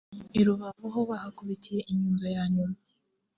[0.39, 2.77] i Rubavu ho bahakubitiye inyundo ya nyuma